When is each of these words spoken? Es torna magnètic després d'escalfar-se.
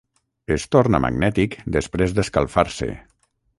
Es 0.55 0.63
torna 0.75 1.01
magnètic 1.03 1.59
després 1.77 2.17
d'escalfar-se. 2.21 2.91